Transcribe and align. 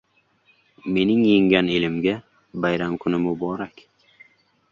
Mening 0.93 1.21
yenggan 1.31 1.67
elimga 1.75 2.15
bayram 2.63 2.93
kuni 3.01 3.17
muborak 3.23 3.75